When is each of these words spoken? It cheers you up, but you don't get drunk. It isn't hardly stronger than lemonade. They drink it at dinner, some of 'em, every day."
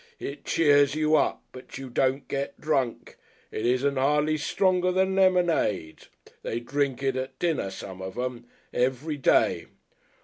It 0.17 0.45
cheers 0.45 0.95
you 0.95 1.15
up, 1.15 1.43
but 1.51 1.77
you 1.77 1.87
don't 1.87 2.27
get 2.27 2.59
drunk. 2.59 3.17
It 3.51 3.67
isn't 3.67 3.97
hardly 3.97 4.35
stronger 4.35 4.91
than 4.91 5.15
lemonade. 5.15 6.07
They 6.41 6.59
drink 6.59 7.03
it 7.03 7.15
at 7.15 7.37
dinner, 7.37 7.69
some 7.69 8.01
of 8.01 8.17
'em, 8.17 8.47
every 8.73 9.17
day." 9.17 9.67